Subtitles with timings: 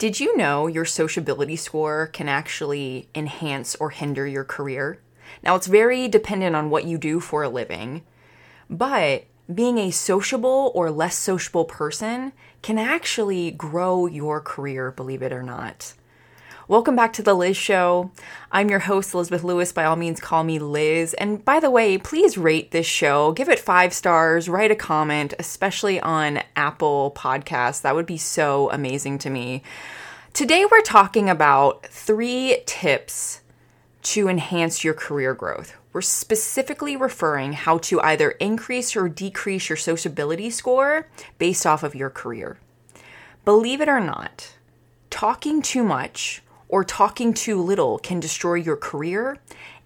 [0.00, 4.98] Did you know your sociability score can actually enhance or hinder your career?
[5.42, 8.00] Now, it's very dependent on what you do for a living,
[8.70, 9.24] but
[9.54, 12.32] being a sociable or less sociable person
[12.62, 15.92] can actually grow your career, believe it or not.
[16.70, 18.12] Welcome back to The Liz Show.
[18.52, 19.72] I'm your host, Elizabeth Louis.
[19.72, 21.14] By all means, call me Liz.
[21.14, 25.34] And by the way, please rate this show, give it five stars, write a comment,
[25.40, 27.82] especially on Apple Podcasts.
[27.82, 29.64] That would be so amazing to me.
[30.32, 33.40] Today, we're talking about three tips
[34.02, 35.76] to enhance your career growth.
[35.92, 41.96] We're specifically referring how to either increase or decrease your sociability score based off of
[41.96, 42.58] your career.
[43.44, 44.52] Believe it or not,
[45.10, 49.38] talking too much or talking too little can destroy your career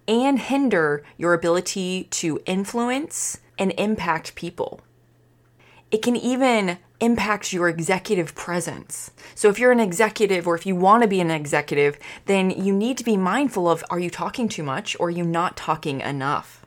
[0.07, 4.79] and hinder your ability to influence and impact people.
[5.89, 9.11] It can even impact your executive presence.
[9.33, 12.73] So, if you're an executive or if you want to be an executive, then you
[12.73, 16.01] need to be mindful of are you talking too much or are you not talking
[16.01, 16.65] enough?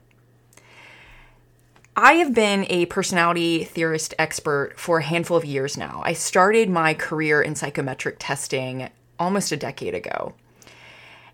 [1.97, 6.01] I have been a personality theorist expert for a handful of years now.
[6.05, 10.35] I started my career in psychometric testing almost a decade ago.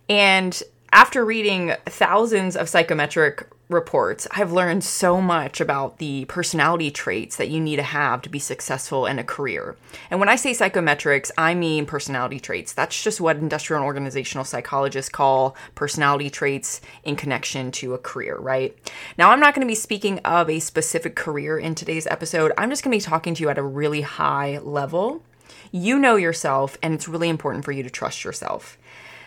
[0.08, 7.36] And after reading thousands of psychometric reports, I've learned so much about the personality traits
[7.36, 9.76] that you need to have to be successful in a career.
[10.10, 12.72] And when I say psychometrics, I mean personality traits.
[12.72, 18.36] That's just what industrial and organizational psychologists call personality traits in connection to a career,
[18.38, 18.76] right?
[19.18, 22.52] Now, I'm not going to be speaking of a specific career in today's episode.
[22.58, 25.22] I'm just going to be talking to you at a really high level
[25.74, 28.78] you know yourself, and it's really important for you to trust yourself.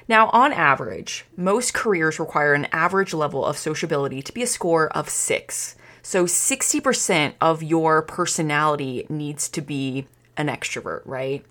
[0.07, 4.87] Now, on average, most careers require an average level of sociability to be a score
[4.95, 5.75] of six.
[6.01, 11.43] So, 60% of your personality needs to be an extrovert, right?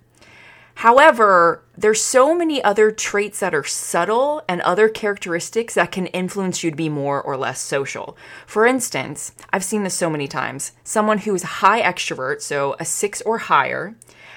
[0.77, 6.64] However, there's so many other traits that are subtle and other characteristics that can influence
[6.64, 8.17] you to be more or less social.
[8.46, 10.73] For instance, I've seen this so many times.
[10.84, 13.95] Someone who is high extrovert, so a 6 or higher,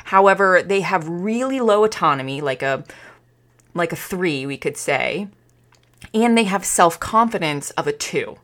[0.09, 2.83] However, they have really low autonomy, like a
[3.75, 5.27] like a 3, we could say,
[6.15, 8.37] and they have self-confidence of a 2.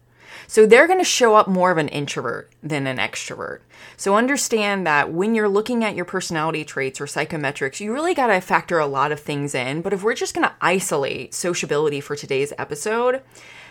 [0.45, 3.61] So they're going to show up more of an introvert than an extrovert.
[3.97, 8.27] So understand that when you're looking at your personality traits or psychometrics, you really got
[8.27, 9.81] to factor a lot of things in.
[9.81, 13.23] But if we're just going to isolate sociability for today's episode,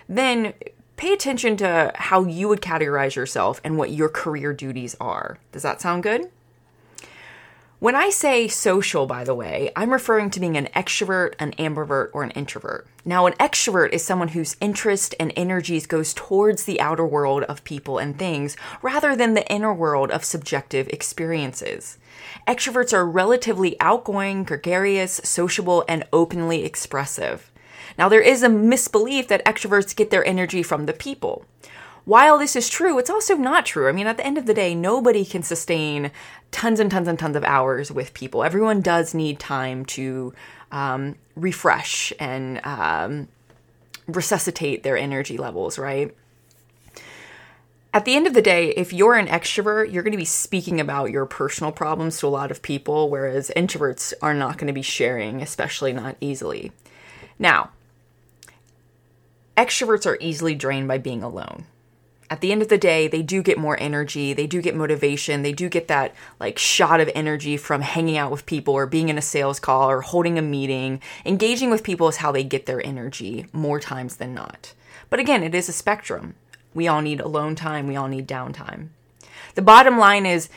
[0.09, 0.53] then
[0.97, 5.39] pay attention to how you would categorize yourself and what your career duties are.
[5.53, 6.29] Does that sound good?
[7.85, 12.09] When I say social, by the way, I'm referring to being an extrovert, an ambivert,
[12.15, 12.87] or an introvert.
[13.05, 17.63] Now, an extrovert is someone whose interest and energies goes towards the outer world of
[17.63, 21.99] people and things rather than the inner world of subjective experiences.
[22.49, 27.53] Extroverts are relatively outgoing, gregarious, sociable, and openly expressive.
[27.99, 31.45] Now, there is a misbelief that extroverts get their energy from the people
[32.05, 33.89] while this is true, it's also not true.
[33.89, 36.11] I mean, at the end of the day, nobody can sustain
[36.51, 38.45] tons and tons and tons of hours with people.
[38.45, 40.35] Everyone does need time to
[40.71, 43.29] um, refresh and um,
[44.07, 46.15] resuscitate their energy levels, right?
[47.95, 50.81] At the end of the day, if you're an extrovert, you're going to be speaking
[50.81, 54.73] about your personal problems to a lot of people, whereas introverts are not going to
[54.73, 56.73] be sharing, especially not easily.
[57.39, 57.71] Now,
[59.57, 61.67] extroverts are easily drained by being alone
[62.31, 65.43] at the end of the day, they do get more energy, they do get motivation,
[65.43, 69.09] they do get that like shot of energy from hanging out with people or being
[69.09, 71.01] in a sales call or holding a meeting.
[71.25, 74.73] Engaging with people is how they get their energy more times than not.
[75.11, 76.35] But again, it is a spectrum.
[76.73, 78.89] We all need alone time, we all need downtime.
[79.55, 80.49] The bottom line is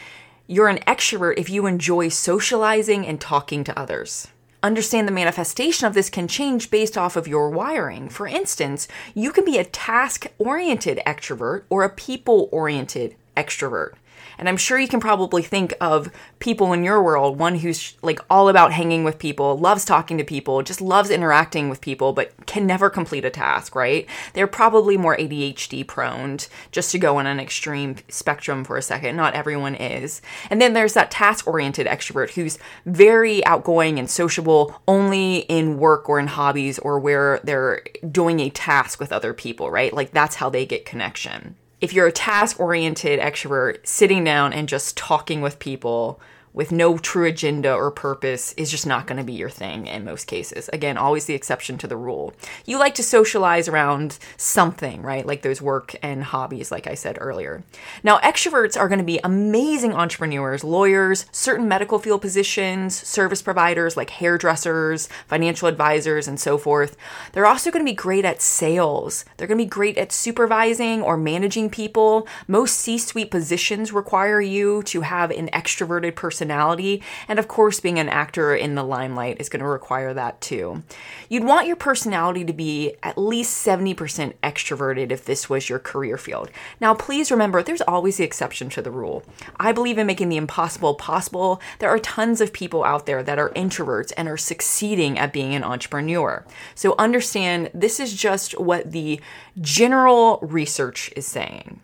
[0.47, 4.29] you're an extrovert if you enjoy socializing and talking to others
[4.63, 8.09] understand the manifestation of this can change based off of your wiring.
[8.09, 13.93] For instance, you can be a task oriented extrovert or a people oriented extrovert.
[14.37, 18.19] And I'm sure you can probably think of people in your world, one who's like
[18.29, 22.33] all about hanging with people, loves talking to people, just loves interacting with people, but
[22.45, 24.07] can never complete a task, right?
[24.33, 26.27] They're probably more ADHD prone,
[26.71, 29.15] just to go on an extreme spectrum for a second.
[29.15, 30.21] Not everyone is.
[30.49, 36.09] And then there's that task oriented extrovert who's very outgoing and sociable only in work
[36.09, 37.81] or in hobbies or where they're
[38.11, 39.93] doing a task with other people, right?
[39.93, 44.67] Like that's how they get connection if you're a task oriented extrovert, sitting down and
[44.67, 46.19] just talking with people
[46.57, 50.03] with no true agenda or purpose is just not going to be your thing in
[50.03, 50.69] most cases.
[50.73, 52.33] Again, always the exception to the rule.
[52.65, 55.23] You like to socialize around something, right?
[55.23, 57.63] Like those work and hobbies, like I said earlier.
[58.03, 63.95] Now, extroverts are going to be amazing entrepreneurs, lawyers, certain medical field positions, service providers
[63.95, 66.97] like hairdressers, financial advisors, and so forth.
[67.33, 69.25] They're also going to be great at sales.
[69.37, 72.27] They're going to be great at supervising or managing people.
[72.47, 77.03] Most C suite positions require you to have an extroverted personality personality.
[77.27, 80.83] And of course, being an actor in the limelight is going to require that too.
[81.29, 86.17] You'd want your personality to be at least 70% extroverted if this was your career
[86.17, 86.49] field.
[86.79, 89.23] Now, please remember, there's always the exception to the rule.
[89.59, 91.61] I believe in making the impossible possible.
[91.79, 95.53] There are tons of people out there that are introverts and are succeeding at being
[95.53, 96.45] an entrepreneur.
[96.75, 99.19] So understand this is just what the
[99.59, 101.81] general research is saying.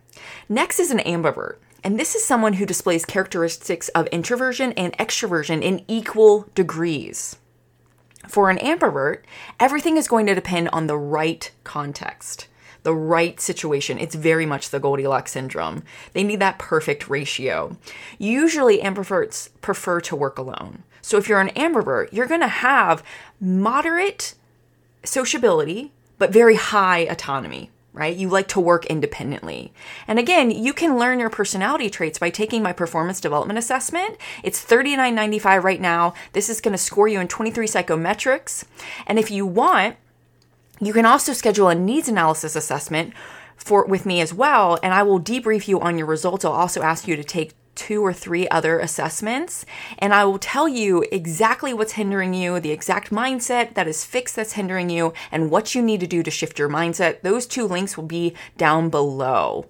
[0.48, 1.58] Next is an ambivert.
[1.84, 7.36] And this is someone who displays characteristics of introversion and extroversion in equal degrees.
[8.28, 9.24] For an ambivert,
[9.60, 12.48] everything is going to depend on the right context,
[12.84, 14.00] the right situation.
[14.00, 15.84] It's very much the Goldilocks syndrome.
[16.14, 17.76] They need that perfect ratio.
[18.18, 20.84] Usually, ambiverts prefer to work alone.
[21.02, 23.04] So, if you're an ambivert, you're going to have
[23.42, 24.36] moderate
[25.04, 28.16] sociability, but very high autonomy right?
[28.16, 29.72] You like to work independently.
[30.08, 34.18] And again, you can learn your personality traits by taking my performance development assessment.
[34.42, 36.14] It's $39.95 right now.
[36.34, 38.66] This is going to score you in 23 psychometrics.
[39.06, 39.96] And if you want,
[40.82, 43.14] you can also schedule a needs analysis assessment
[43.56, 46.44] for with me as well and I will debrief you on your results.
[46.44, 47.54] I'll also ask you to take
[47.84, 49.66] two or three other assessments,
[50.00, 54.38] and I will tell you exactly what's hindering you, the exact mindset that is fixed
[54.38, 57.22] that's hindering you, and what you need to do to shift your mindset.
[57.24, 59.66] Those two links will be down below.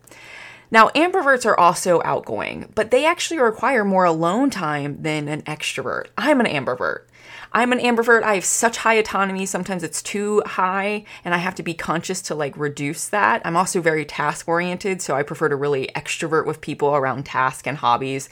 [0.69, 6.07] Now, ambiverts are also outgoing, but they actually require more alone time than an extrovert.
[6.15, 7.05] I'm an ambivert.
[7.55, 8.23] I'm an ambivert.
[8.23, 9.45] I have such high autonomy.
[9.45, 13.41] Sometimes it's too high, and I have to be conscious to like reduce that.
[13.45, 17.67] I'm also very task oriented, so I prefer to really extrovert with people around task
[17.67, 18.27] and hobbies.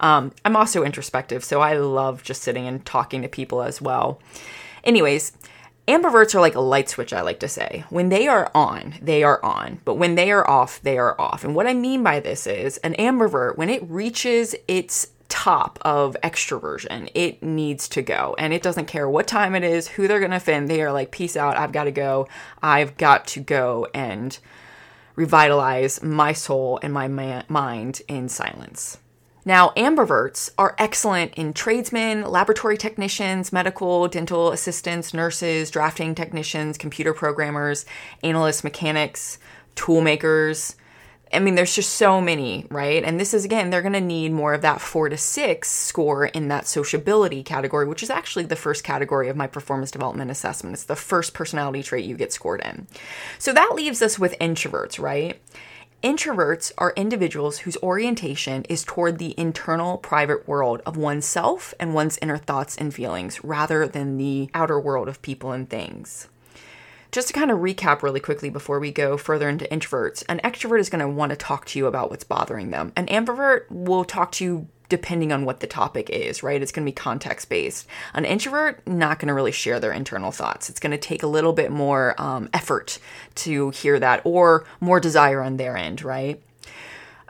[0.00, 4.20] Um, I'm also introspective, so I love just sitting and talking to people as well.
[4.84, 5.32] Anyways,
[5.88, 7.84] ambiverts are like a light switch, I like to say.
[7.88, 9.80] When they are on, they are on.
[9.84, 11.42] But when they are off, they are off.
[11.42, 16.16] And what I mean by this is an ambivert, when it reaches its top of
[16.24, 17.08] extroversion.
[17.14, 18.34] It needs to go.
[18.40, 20.68] And it doesn't care what time it is, who they're going to offend.
[20.68, 21.56] They are like, peace out.
[21.56, 22.26] I've got to go.
[22.60, 24.36] I've got to go and
[25.14, 28.98] revitalize my soul and my ma- mind in silence.
[29.44, 37.14] Now, ambiverts are excellent in tradesmen, laboratory technicians, medical, dental assistants, nurses, drafting technicians, computer
[37.14, 37.86] programmers,
[38.24, 39.38] analysts, mechanics,
[39.76, 40.74] tool makers,
[41.32, 43.04] I mean, there's just so many, right?
[43.04, 46.26] And this is again, they're going to need more of that four to six score
[46.26, 50.74] in that sociability category, which is actually the first category of my performance development assessment.
[50.74, 52.86] It's the first personality trait you get scored in.
[53.38, 55.38] So that leaves us with introverts, right?
[56.02, 62.18] Introverts are individuals whose orientation is toward the internal private world of oneself and one's
[62.22, 66.28] inner thoughts and feelings rather than the outer world of people and things.
[67.10, 70.80] Just to kind of recap really quickly before we go further into introverts, an extrovert
[70.80, 72.92] is going to want to talk to you about what's bothering them.
[72.96, 76.62] An ambivert will talk to you depending on what the topic is, right?
[76.62, 77.86] It's going to be context based.
[78.14, 80.70] An introvert not going to really share their internal thoughts.
[80.70, 82.98] It's going to take a little bit more um, effort
[83.36, 86.42] to hear that or more desire on their end, right?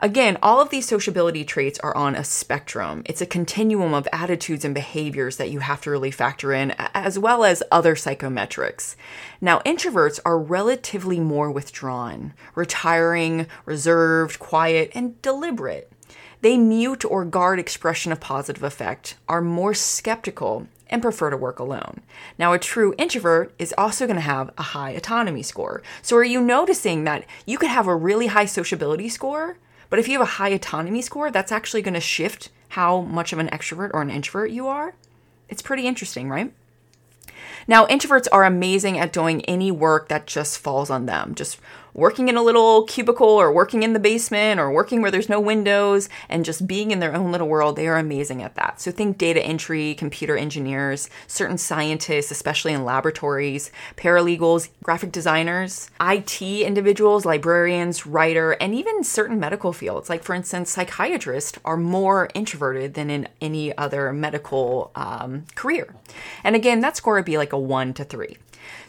[0.01, 3.01] Again, all of these sociability traits are on a spectrum.
[3.05, 7.19] It's a continuum of attitudes and behaviors that you have to really factor in, as
[7.19, 8.95] well as other psychometrics.
[9.41, 15.91] Now, introverts are relatively more withdrawn, retiring, reserved, quiet, and deliberate.
[16.39, 21.59] They mute or guard expression of positive affect, are more skeptical, and prefer to work
[21.59, 21.99] alone.
[22.37, 25.83] Now, a true introvert is also going to have a high autonomy score.
[26.01, 29.57] So, are you noticing that you could have a really high sociability score?
[29.89, 33.33] But if you have a high autonomy score, that's actually going to shift how much
[33.33, 34.95] of an extrovert or an introvert you are.
[35.47, 36.53] It's pretty interesting, right?
[37.67, 41.59] Now, introverts are amazing at doing any work that just falls on them, just
[41.99, 45.39] working in a little cubicle or working in the basement or working where there's no
[45.39, 48.79] windows and just being in their own little world, they are amazing at that.
[48.81, 56.41] So think data entry, computer engineers, certain scientists, especially in laboratories, paralegals, graphic designers, IT
[56.41, 60.09] individuals, librarians, writer, and even certain medical fields.
[60.09, 65.93] Like for instance, psychiatrists are more introverted than in any other medical um, career.
[66.43, 68.37] And again, that score would be like a one to three.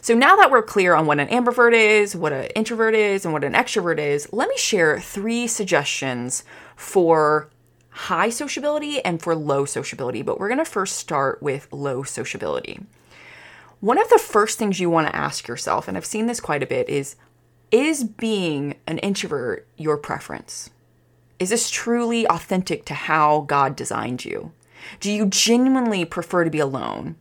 [0.01, 3.33] So now that we're clear on what an ambivert is, what an introvert is, and
[3.33, 6.43] what an extrovert is, let me share three suggestions
[6.75, 7.49] for
[7.89, 12.79] high sociability and for low sociability, but we're going to first start with low sociability.
[13.79, 16.63] One of the first things you want to ask yourself, and I've seen this quite
[16.63, 17.15] a bit, is
[17.71, 20.69] is being an introvert your preference?
[21.39, 24.51] Is this truly authentic to how God designed you?
[24.99, 27.15] Do you genuinely prefer to be alone?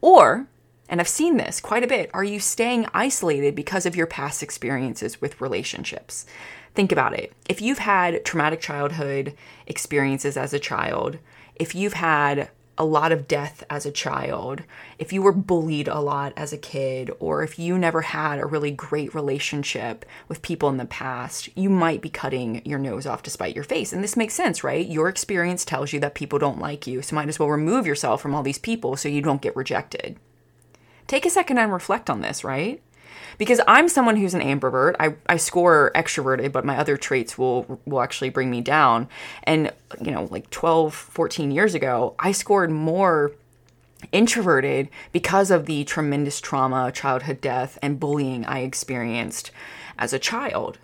[0.00, 0.46] Or,
[0.88, 4.42] and I've seen this quite a bit, are you staying isolated because of your past
[4.42, 6.26] experiences with relationships?
[6.74, 7.32] Think about it.
[7.48, 9.34] If you've had traumatic childhood
[9.66, 11.18] experiences as a child,
[11.54, 14.62] if you've had a lot of death as a child,
[14.98, 18.46] if you were bullied a lot as a kid, or if you never had a
[18.46, 23.22] really great relationship with people in the past, you might be cutting your nose off
[23.22, 23.92] to spite your face.
[23.92, 24.86] And this makes sense, right?
[24.86, 28.20] Your experience tells you that people don't like you, so might as well remove yourself
[28.20, 30.18] from all these people so you don't get rejected.
[31.06, 32.82] Take a second and reflect on this, right?
[33.38, 34.96] because I'm someone who's an ambivert.
[34.98, 39.08] I, I score extroverted, but my other traits will will actually bring me down.
[39.44, 43.32] And you know, like 12, 14 years ago, I scored more
[44.12, 49.50] introverted because of the tremendous trauma, childhood death, and bullying I experienced
[49.98, 50.78] as a child.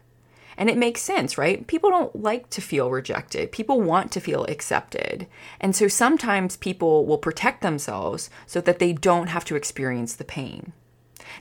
[0.57, 1.67] And it makes sense, right?
[1.67, 3.53] People don't like to feel rejected.
[3.53, 5.27] People want to feel accepted.
[5.61, 10.25] And so sometimes people will protect themselves so that they don't have to experience the
[10.25, 10.73] pain.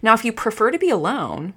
[0.02, 1.54] Now, if you prefer to be alone,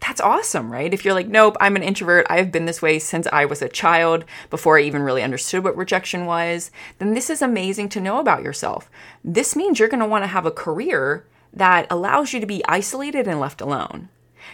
[0.00, 0.92] that's awesome, right?
[0.92, 3.68] If you're like, nope, I'm an introvert, I've been this way since I was a
[3.68, 8.18] child, before I even really understood what rejection was, then this is amazing to know
[8.18, 8.90] about yourself.
[9.24, 13.38] This means you're gonna wanna have a career that allows you to be isolated and
[13.38, 14.08] left alone.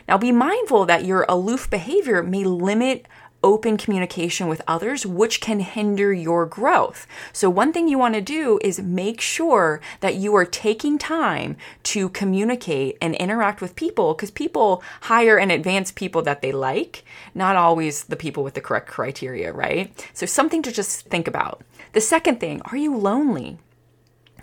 [0.07, 3.07] Now, be mindful that your aloof behavior may limit
[3.43, 7.07] open communication with others, which can hinder your growth.
[7.33, 11.57] So, one thing you want to do is make sure that you are taking time
[11.85, 17.05] to communicate and interact with people because people hire and advance people that they like,
[17.35, 19.93] not always the people with the correct criteria, right?
[20.13, 21.63] So, something to just think about.
[21.93, 23.59] The second thing, are you lonely?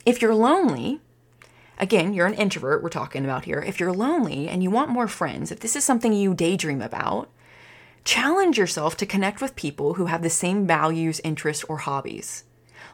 [0.06, 1.02] If you're lonely,
[1.78, 3.60] Again, you're an introvert, we're talking about here.
[3.60, 7.30] If you're lonely and you want more friends, if this is something you daydream about,
[8.06, 12.44] Challenge yourself to connect with people who have the same values, interests, or hobbies.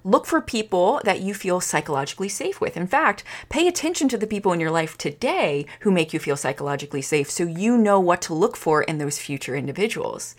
[0.03, 2.75] Look for people that you feel psychologically safe with.
[2.75, 6.35] In fact, pay attention to the people in your life today who make you feel
[6.35, 10.35] psychologically safe so you know what to look for in those future individuals.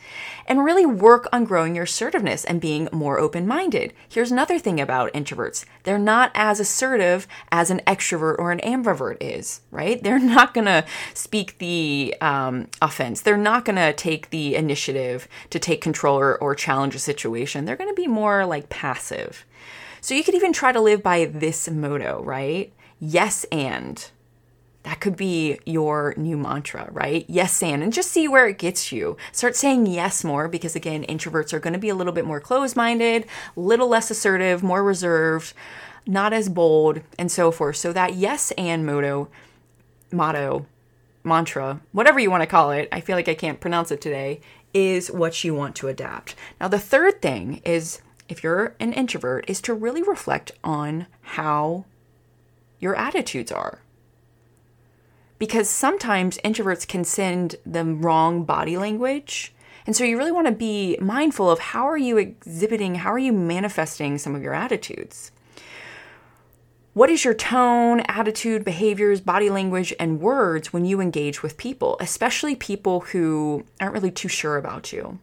[0.48, 3.92] And really work on growing your assertiveness and being more open minded.
[4.08, 9.16] Here's another thing about introverts they're not as assertive as an extrovert or an ambivert
[9.20, 10.02] is, right?
[10.02, 15.28] They're not going to speak the um, offense, they're not going to take the initiative
[15.50, 17.64] to take control or, or challenge a situation.
[17.64, 19.46] They're going to be more like passive.
[20.02, 22.72] So you could even try to live by this motto, right?
[22.98, 24.04] Yes and.
[24.82, 27.24] That could be your new mantra, right?
[27.28, 29.16] Yes and, and just see where it gets you.
[29.30, 32.40] Start saying yes more because, again, introverts are going to be a little bit more
[32.40, 35.54] closed minded, a little less assertive, more reserved,
[36.04, 37.76] not as bold, and so forth.
[37.76, 39.28] So, that yes and motto,
[40.10, 40.66] motto,
[41.22, 44.40] mantra, whatever you want to call it, I feel like I can't pronounce it today,
[44.74, 46.34] is what you want to adapt.
[46.60, 48.00] Now, the third thing is
[48.32, 51.84] if you're an introvert, is to really reflect on how
[52.80, 53.80] your attitudes are.
[55.38, 59.52] Because sometimes introverts can send the wrong body language.
[59.86, 63.18] And so you really want to be mindful of how are you exhibiting, how are
[63.18, 65.30] you manifesting some of your attitudes?
[66.94, 71.96] What is your tone, attitude, behaviors, body language, and words when you engage with people,
[72.00, 75.18] especially people who aren't really too sure about you?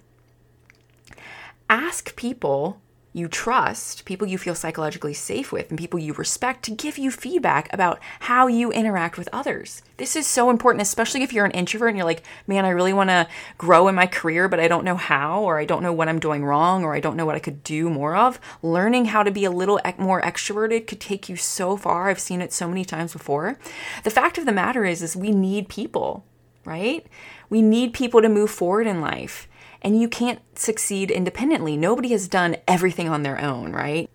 [1.70, 6.72] Ask people you trust, people you feel psychologically safe with, and people you respect to
[6.72, 9.82] give you feedback about how you interact with others.
[9.98, 12.94] This is so important, especially if you're an introvert and you're like, man, I really
[12.94, 15.92] want to grow in my career, but I don't know how, or I don't know
[15.92, 18.40] what I'm doing wrong, or I don't know what I could do more of.
[18.62, 22.10] Learning how to be a little more extroverted could take you so far.
[22.10, 23.58] I've seen it so many times before.
[24.04, 26.26] The fact of the matter is, is we need people,
[26.64, 27.08] right?
[27.50, 29.49] We need people to move forward in life
[29.82, 31.78] and you can't succeed independently.
[31.78, 34.10] Nobody has done everything on their own, right?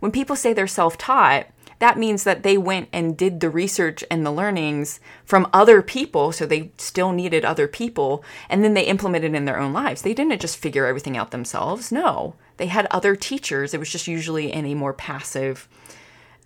[0.00, 1.46] When people say they're self taught,
[1.78, 6.32] that means that they went and did the research and the learnings from other people,
[6.32, 10.02] so they still needed other people, and then they implemented in their own lives.
[10.02, 11.92] They didn't just figure everything out themselves.
[11.92, 13.74] No, they had other teachers.
[13.74, 15.68] It was just usually in a more passive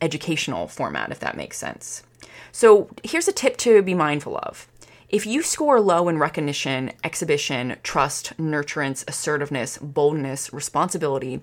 [0.02, 2.02] educational format, if that makes sense.
[2.50, 4.68] So here's a tip to be mindful of
[5.12, 11.42] if you score low in recognition, exhibition, trust, nurturance, assertiveness, boldness, responsibility,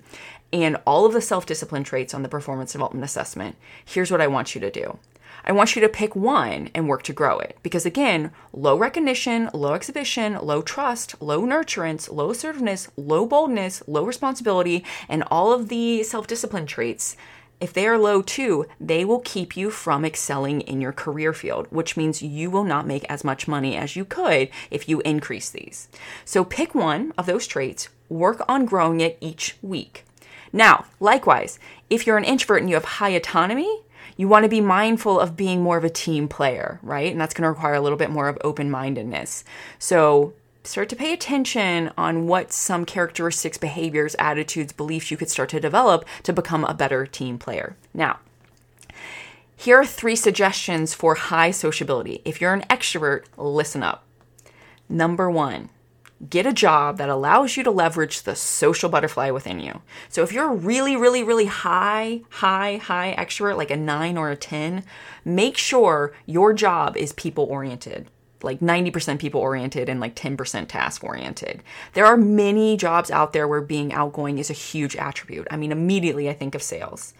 [0.52, 4.28] and all of the self discipline traits on the performance development assessment, here's what I
[4.28, 4.98] want you to do
[5.46, 7.60] I want you to pick one and work to grow it.
[7.62, 14.04] Because again, low recognition, low exhibition, low trust, low nurturance, low assertiveness, low boldness, low
[14.04, 17.16] responsibility, and all of the self discipline traits,
[17.62, 21.68] if they are low too, they will keep you from excelling in your career field,
[21.70, 25.50] which means you will not make as much money as you could if you increase
[25.50, 25.90] these.
[26.24, 30.06] So pick one of those traits, work on growing it each week.
[30.54, 33.84] Now, likewise, if you're an introvert and you have high autonomy,
[34.16, 37.12] you want to be mindful of being more of a team player, right?
[37.12, 39.44] And that's going to require a little bit more of open mindedness.
[39.78, 45.50] So start to pay attention on what some characteristics, behaviors, attitudes, beliefs you could start
[45.50, 47.76] to develop to become a better team player.
[47.94, 48.20] Now,
[49.56, 52.22] here are three suggestions for high sociability.
[52.24, 54.06] If you're an extrovert, listen up.
[54.88, 55.70] Number one,
[56.30, 59.82] get a job that allows you to leverage the social butterfly within you.
[60.10, 64.36] So if you're really, really, really high, high, high extrovert, like a nine or a
[64.36, 64.84] 10,
[65.24, 68.08] make sure your job is people oriented.
[68.42, 71.62] Like 90% people oriented and like 10% task oriented.
[71.94, 75.48] There are many jobs out there where being outgoing is a huge attribute.
[75.52, 77.14] I mean, immediately I think of sales.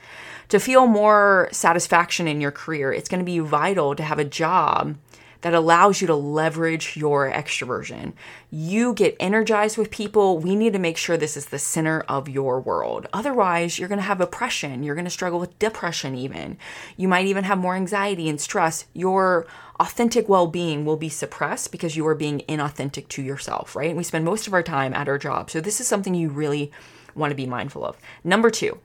[0.50, 4.26] To feel more satisfaction in your career, it's going to be vital to have a
[4.26, 4.96] job
[5.42, 8.14] that allows you to leverage your extroversion.
[8.52, 10.38] You get energized with people.
[10.38, 13.08] We need to make sure this is the center of your world.
[13.14, 14.84] Otherwise, you're going to have oppression.
[14.84, 16.58] You're going to struggle with depression, even.
[16.98, 18.86] You might even have more anxiety and stress.
[18.94, 19.48] Your
[19.80, 23.90] authentic well being will be suppressed because you are being inauthentic to yourself, right?
[23.90, 25.50] And we spend most of our time at our job.
[25.50, 26.72] So, this is something you really
[27.16, 27.98] want to be mindful of.
[28.24, 28.80] Number two,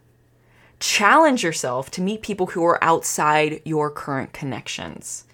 [0.81, 5.25] challenge yourself to meet people who are outside your current connections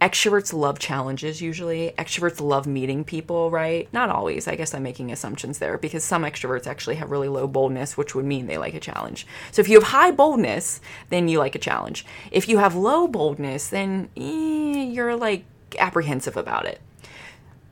[0.00, 1.94] extroverts love challenges usually.
[1.96, 3.88] Extroverts love meeting people, right?
[3.92, 4.46] Not always.
[4.48, 8.14] I guess I'm making assumptions there because some extroverts actually have really low boldness, which
[8.14, 9.26] would mean they like a challenge.
[9.50, 12.04] So if you have high boldness, then you like a challenge.
[12.30, 15.44] If you have low boldness, then eh, you're like
[15.78, 16.80] apprehensive about it.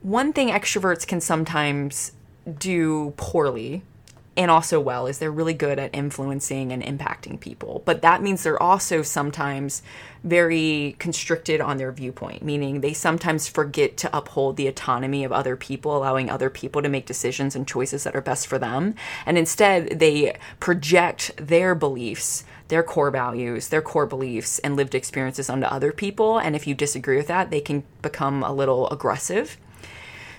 [0.01, 2.13] One thing extroverts can sometimes
[2.59, 3.83] do poorly
[4.35, 7.83] and also well is they're really good at influencing and impacting people.
[7.85, 9.83] But that means they're also sometimes
[10.23, 15.55] very constricted on their viewpoint, meaning they sometimes forget to uphold the autonomy of other
[15.55, 18.95] people, allowing other people to make decisions and choices that are best for them.
[19.25, 25.49] And instead, they project their beliefs, their core values, their core beliefs, and lived experiences
[25.49, 26.39] onto other people.
[26.39, 29.57] And if you disagree with that, they can become a little aggressive.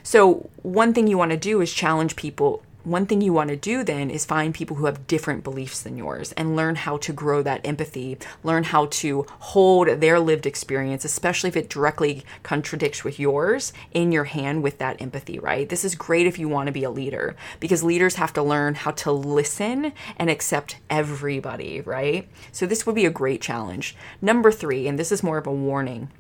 [0.03, 3.57] So, one thing you want to do is challenge people one thing you want to
[3.57, 7.13] do then is find people who have different beliefs than yours and learn how to
[7.13, 13.03] grow that empathy, learn how to hold their lived experience, especially if it directly contradicts
[13.03, 15.69] with yours, in your hand with that empathy, right?
[15.69, 18.75] This is great if you want to be a leader because leaders have to learn
[18.75, 22.29] how to listen and accept everybody, right?
[22.53, 23.97] So this would be a great challenge.
[24.21, 26.11] Number three, and this is more of a warning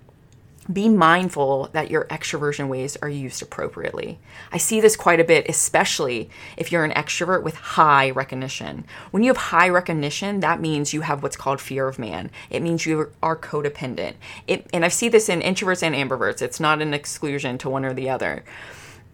[0.72, 4.18] be mindful that your extroversion ways are used appropriately.
[4.50, 8.85] I see this quite a bit, especially if you're an extrovert with high recognition.
[9.11, 12.31] When you have high recognition, that means you have what's called fear of man.
[12.48, 14.14] It means you are codependent.
[14.46, 16.40] It, and I see this in introverts and ambiverts.
[16.40, 18.44] It's not an exclusion to one or the other.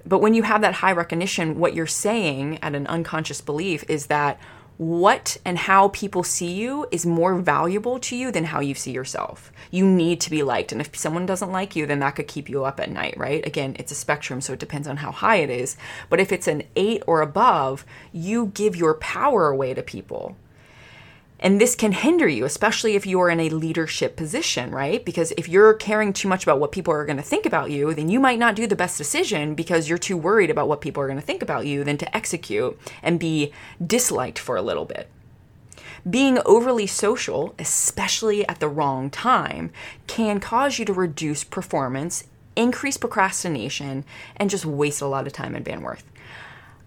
[0.07, 4.07] But when you have that high recognition, what you're saying at an unconscious belief is
[4.07, 4.41] that
[4.81, 8.93] what and how people see you is more valuable to you than how you see
[8.93, 9.53] yourself.
[9.71, 10.73] You need to be liked.
[10.73, 13.47] And if someone doesn't like you, then that could keep you up at night, right?
[13.47, 15.77] Again, it's a spectrum, so it depends on how high it is.
[16.09, 20.39] But if it's an eight or above, you give your power away to people.
[21.43, 25.03] And this can hinder you, especially if you're in a leadership position, right?
[25.03, 27.95] Because if you're caring too much about what people are going to think about you,
[27.95, 31.03] then you might not do the best decision because you're too worried about what people
[31.03, 33.53] are going to think about you than to execute and be
[33.85, 35.09] disliked for a little bit.
[36.09, 39.71] Being overly social, especially at the wrong time,
[40.07, 42.25] can cause you to reduce performance,
[42.55, 44.05] increase procrastination,
[44.37, 46.03] and just waste a lot of time and bandwidth.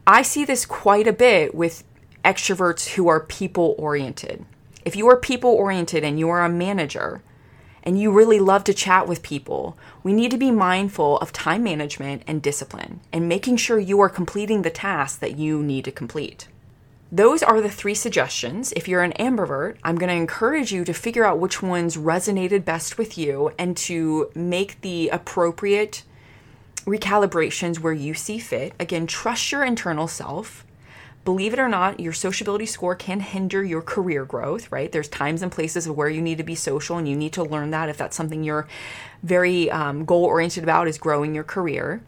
[0.06, 1.84] I see this quite a bit with
[2.24, 4.46] extroverts who are people oriented.
[4.86, 7.22] If you are people oriented and you are a manager
[7.84, 11.64] and you really love to chat with people, we need to be mindful of time
[11.64, 15.92] management and discipline and making sure you are completing the tasks that you need to
[15.92, 16.48] complete.
[17.12, 18.72] Those are the three suggestions.
[18.72, 22.66] If you're an ambivert, I'm going to encourage you to figure out which ones resonated
[22.66, 26.04] best with you and to make the appropriate
[26.86, 28.74] recalibrations where you see fit.
[28.80, 30.66] Again, trust your internal self
[31.26, 34.92] believe it or not, your sociability score can hinder your career growth, right?
[34.92, 37.72] There's times and places where you need to be social and you need to learn
[37.72, 38.68] that if that's something you're
[39.22, 42.04] very um, goal oriented about is growing your career.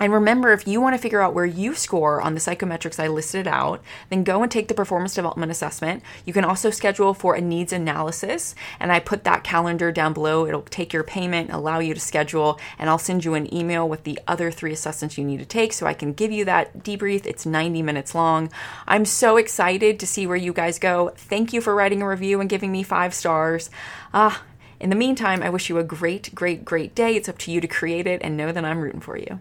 [0.00, 3.06] And remember, if you want to figure out where you score on the psychometrics I
[3.06, 6.02] listed out, then go and take the performance development assessment.
[6.24, 10.46] You can also schedule for a needs analysis, and I put that calendar down below.
[10.46, 14.04] It'll take your payment, allow you to schedule, and I'll send you an email with
[14.04, 17.26] the other three assessments you need to take so I can give you that debrief.
[17.26, 18.50] It's 90 minutes long.
[18.86, 21.12] I'm so excited to see where you guys go.
[21.14, 23.68] Thank you for writing a review and giving me five stars.
[24.14, 24.44] Ah,
[24.80, 27.16] in the meantime, I wish you a great, great, great day.
[27.16, 29.40] It's up to you to create it and know that I'm rooting for you.